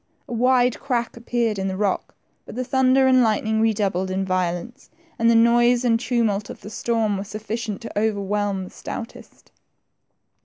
A 0.27 0.33
wide 0.33 0.79
crack 0.79 1.15
appeared 1.15 1.59
in 1.59 1.67
the 1.67 1.77
rock, 1.77 2.15
but 2.47 2.55
the 2.55 2.63
thunder 2.63 3.05
and 3.05 3.21
lightning 3.21 3.61
redoubled 3.61 4.09
in 4.09 4.25
violence, 4.25 4.89
and 5.19 5.29
the 5.29 5.35
noise 5.35 5.85
and 5.85 5.99
tumult 5.99 6.49
of 6.49 6.61
the 6.61 6.71
storm 6.71 7.17
were 7.19 7.23
sufficient 7.23 7.81
to 7.81 7.99
overwhelm 7.99 8.65
tl^e 8.65 8.71
stoutest. 8.71 9.51